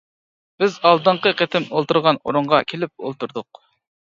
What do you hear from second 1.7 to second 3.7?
ئولتۇرغان ئورۇنغا كېلىپ ئولتۇردۇق.